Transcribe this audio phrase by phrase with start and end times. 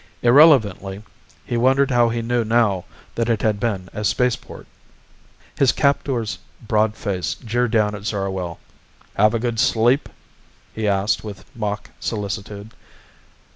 [0.23, 1.03] Irrelevantly
[1.45, 4.65] he wondered how he knew now that it had been a spaceport.
[5.59, 8.57] His captor's broad face jeered down at Zarwell.
[9.13, 10.09] "Have a good sleep?"
[10.73, 12.73] he asked with mock solicitude.